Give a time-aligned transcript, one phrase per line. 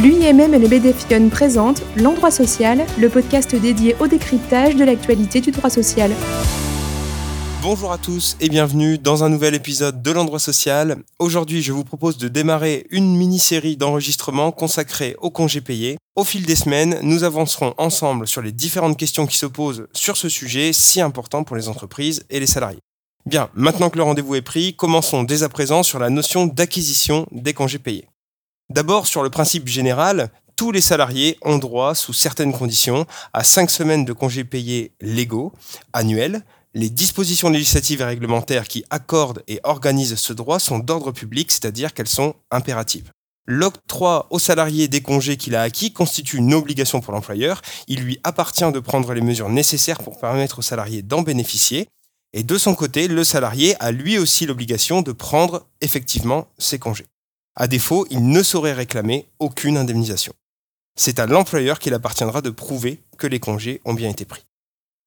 [0.00, 5.50] L'UIMM et le BDFION présentent L'Endroit Social, le podcast dédié au décryptage de l'actualité du
[5.50, 6.10] droit social.
[7.60, 10.96] Bonjour à tous et bienvenue dans un nouvel épisode de l'endroit social.
[11.18, 15.98] Aujourd'hui, je vous propose de démarrer une mini-série d'enregistrements consacrée aux congés payés.
[16.16, 20.16] Au fil des semaines, nous avancerons ensemble sur les différentes questions qui se posent sur
[20.16, 22.80] ce sujet si important pour les entreprises et les salariés.
[23.26, 27.26] Bien, maintenant que le rendez-vous est pris, commençons dès à présent sur la notion d'acquisition
[27.30, 28.08] des congés payés.
[28.72, 33.70] D'abord, sur le principe général, tous les salariés ont droit, sous certaines conditions, à 5
[33.70, 35.52] semaines de congés payés légaux,
[35.92, 36.42] annuels,
[36.72, 41.92] les dispositions législatives et réglementaires qui accordent et organisent ce droit sont d'ordre public, c'est-à-dire
[41.92, 43.10] qu'elles sont impératives.
[43.44, 47.60] L'octroi au salarié des congés qu'il a acquis constitue une obligation pour l'employeur.
[47.88, 51.88] Il lui appartient de prendre les mesures nécessaires pour permettre au salarié d'en bénéficier.
[52.32, 57.04] Et de son côté, le salarié a lui aussi l'obligation de prendre effectivement ses congés.
[57.54, 60.32] À défaut, il ne saurait réclamer aucune indemnisation.
[60.96, 64.46] C'est à l'employeur qu'il appartiendra de prouver que les congés ont bien été pris.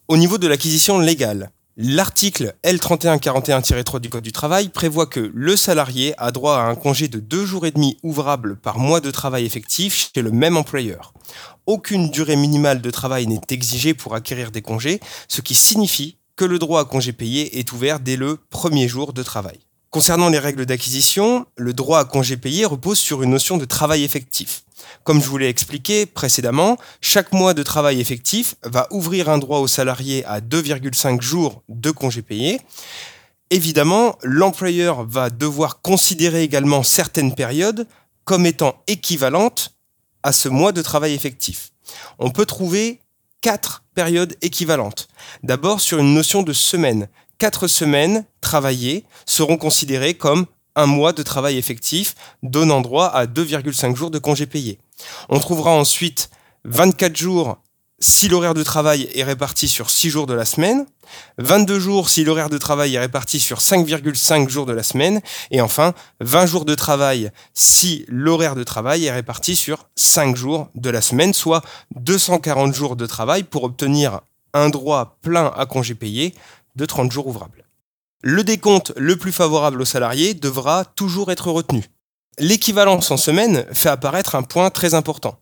[0.07, 6.13] Au niveau de l'acquisition légale, l'article L3141-3 du Code du travail prévoit que le salarié
[6.19, 9.45] a droit à un congé de deux jours et demi ouvrables par mois de travail
[9.45, 11.13] effectif chez le même employeur.
[11.65, 16.45] Aucune durée minimale de travail n'est exigée pour acquérir des congés, ce qui signifie que
[16.45, 19.59] le droit à congé payé est ouvert dès le premier jour de travail.
[19.95, 24.03] Concernant les règles d'acquisition, le droit à congé payé repose sur une notion de travail
[24.03, 24.65] effectif.
[25.05, 29.59] Comme je vous l'ai expliqué précédemment, chaque mois de travail effectif va ouvrir un droit
[29.59, 32.59] au salarié à 2,5 jours de congés payés.
[33.51, 37.87] Évidemment, l'employeur va devoir considérer également certaines périodes
[38.25, 39.77] comme étant équivalentes
[40.23, 41.71] à ce mois de travail effectif.
[42.19, 42.99] On peut trouver
[43.39, 45.07] quatre périodes équivalentes.
[45.43, 47.07] D'abord sur une notion de semaine.
[47.37, 53.95] Quatre semaines travaillées seront considérées comme un mois de travail effectif, donnant droit à 2,5
[53.95, 54.79] jours de congés payés.
[55.29, 56.29] On trouvera ensuite
[56.65, 57.57] 24 jours
[57.99, 60.85] si l'horaire de travail est réparti sur 6 jours de la semaine,
[61.37, 65.21] 22 jours si l'horaire de travail est réparti sur 5,5 jours de la semaine,
[65.51, 70.69] et enfin 20 jours de travail si l'horaire de travail est réparti sur 5 jours
[70.75, 71.61] de la semaine, soit
[71.95, 74.21] 240 jours de travail pour obtenir
[74.53, 76.33] un droit plein à congé payé
[76.75, 77.65] de 30 jours ouvrables.
[78.23, 81.85] Le décompte le plus favorable aux salariés devra toujours être retenu.
[82.39, 85.39] L'équivalence en semaine fait apparaître un point très important.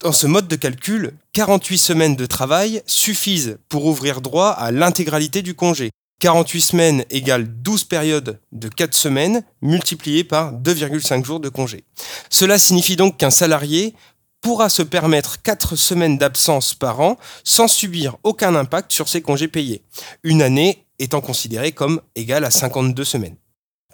[0.00, 5.42] Dans ce mode de calcul, 48 semaines de travail suffisent pour ouvrir droit à l'intégralité
[5.42, 5.90] du congé.
[6.20, 11.84] 48 semaines égale 12 périodes de 4 semaines multipliées par 2,5 jours de congé.
[12.30, 13.94] Cela signifie donc qu'un salarié
[14.42, 19.48] pourra se permettre 4 semaines d'absence par an sans subir aucun impact sur ses congés
[19.48, 19.82] payés,
[20.22, 23.36] une année étant considérée comme égale à 52 semaines.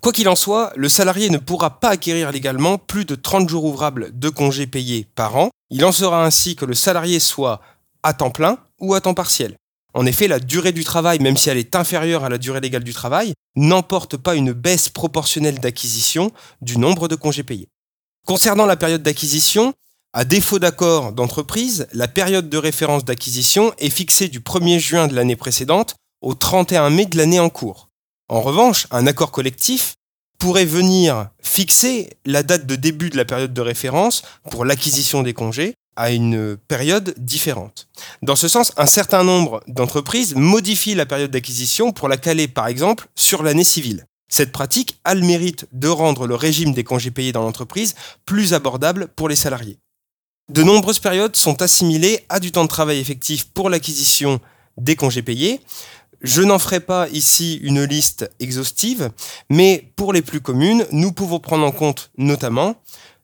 [0.00, 3.64] Quoi qu'il en soit, le salarié ne pourra pas acquérir légalement plus de 30 jours
[3.64, 5.50] ouvrables de congés payés par an.
[5.70, 7.60] Il en sera ainsi que le salarié soit
[8.02, 9.56] à temps plein ou à temps partiel.
[9.94, 12.84] En effet, la durée du travail, même si elle est inférieure à la durée légale
[12.84, 16.30] du travail, n'emporte pas une baisse proportionnelle d'acquisition
[16.62, 17.68] du nombre de congés payés.
[18.26, 19.74] Concernant la période d'acquisition,
[20.14, 25.14] à défaut d'accord d'entreprise, la période de référence d'acquisition est fixée du 1er juin de
[25.14, 27.88] l'année précédente au 31 mai de l'année en cours.
[28.28, 29.94] En revanche, un accord collectif
[30.38, 35.34] pourrait venir fixer la date de début de la période de référence pour l'acquisition des
[35.34, 37.88] congés à une période différente.
[38.22, 42.68] Dans ce sens, un certain nombre d'entreprises modifient la période d'acquisition pour la caler, par
[42.68, 44.04] exemple, sur l'année civile.
[44.30, 47.94] Cette pratique a le mérite de rendre le régime des congés payés dans l'entreprise
[48.26, 49.78] plus abordable pour les salariés.
[50.48, 54.40] De nombreuses périodes sont assimilées à du temps de travail effectif pour l'acquisition
[54.78, 55.60] des congés payés,
[56.22, 59.10] je n'en ferai pas ici une liste exhaustive,
[59.50, 62.76] mais pour les plus communes, nous pouvons prendre en compte notamment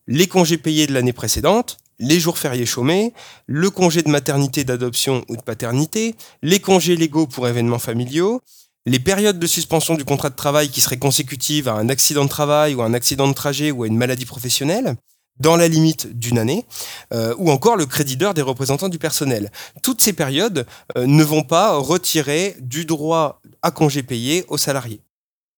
[0.07, 3.15] les congés payés de l'année précédente, les jours fériés chômés,
[3.47, 8.43] le congé de maternité, d'adoption ou de paternité, les congés légaux pour événements familiaux,
[8.85, 12.29] les périodes de suspension du contrat de travail qui seraient consécutives à un accident de
[12.29, 14.97] travail ou un accident de trajet ou à une maladie professionnelle,
[15.41, 16.65] dans la limite d'une année,
[17.13, 19.51] euh, ou encore le crédit d'heure des représentants du personnel.
[19.83, 20.67] Toutes ces périodes
[20.97, 25.01] euh, ne vont pas retirer du droit à congé payé aux salariés.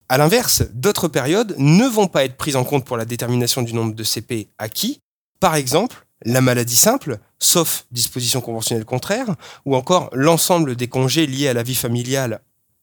[0.08, 3.74] A l'inverse, d'autres périodes ne vont pas être prises en compte pour la détermination du
[3.74, 5.00] nombre de CP acquis.
[5.40, 9.34] Par exemple, la maladie simple, sauf disposition conventionnelle contraire,
[9.64, 12.40] ou encore l'ensemble des congés liés à la vie familiale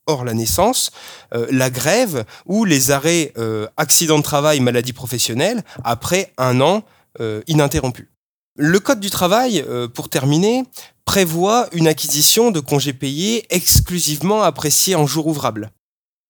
[0.08, 0.92] hors la naissance,
[1.34, 6.84] euh, la grève ou les arrêts euh, accident de travail, maladie professionnelle après un an
[7.20, 8.10] euh, ininterrompu.
[8.56, 9.66] Le Code du travail,
[9.96, 10.64] pour terminer,
[11.06, 15.72] prévoit une acquisition de congés payés exclusivement appréciés en jours ouvrables,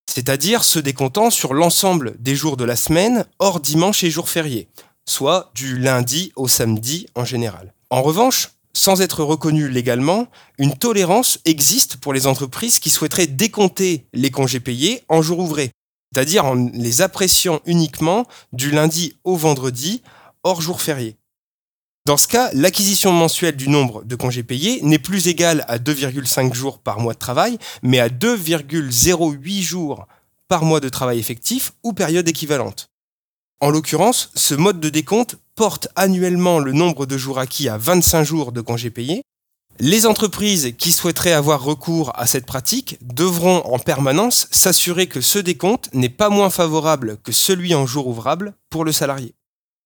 [0.09, 4.69] c'est-à-dire se décomptant sur l'ensemble des jours de la semaine hors dimanche et jours fériés.
[5.05, 7.73] soit du lundi au samedi en général.
[7.89, 10.27] En revanche, sans être reconnu légalement,
[10.57, 15.71] une tolérance existe pour les entreprises qui souhaiteraient décompter les congés payés en jours ouvrés,
[16.13, 20.01] c'est-à-dire en les appréciant uniquement du lundi au vendredi,
[20.43, 21.17] hors jour férié.
[22.05, 26.53] Dans ce cas, l'acquisition mensuelle du nombre de congés payés n'est plus égale à 2,5
[26.53, 30.05] jours par mois de travail, mais à 2,08 jours
[30.49, 32.89] par mois de travail effectif ou période équivalente.
[33.61, 38.23] En l'occurrence, ce mode de décompte porte annuellement le nombre de jours acquis à 25
[38.23, 39.23] jours de congés payés.
[39.79, 45.39] Les entreprises qui souhaiteraient avoir recours à cette pratique devront en permanence s'assurer que ce
[45.39, 49.33] décompte n'est pas moins favorable que celui en jour ouvrable pour le salarié.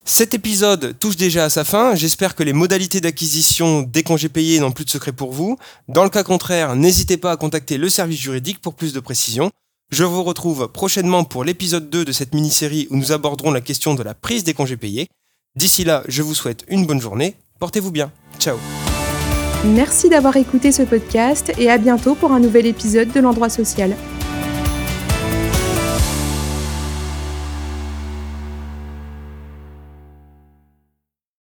[0.04, 1.96] Cet épisode touche déjà à sa fin.
[1.96, 5.58] J'espère que les modalités d'acquisition des congés payés n'ont plus de secret pour vous.
[5.90, 9.52] Dans le cas contraire, n'hésitez pas à contacter le service juridique pour plus de précisions.
[9.90, 13.96] Je vous retrouve prochainement pour l'épisode 2 de cette mini-série où nous aborderons la question
[13.96, 15.08] de la prise des congés payés.
[15.58, 17.36] D'ici là, je vous souhaite une bonne journée.
[17.60, 18.12] Portez-vous bien.
[18.38, 18.58] Ciao.
[19.66, 23.96] Merci d'avoir écouté ce podcast et à bientôt pour un nouvel épisode de l'endroit social.